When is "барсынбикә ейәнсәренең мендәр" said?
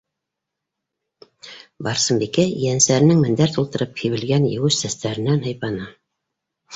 1.87-3.53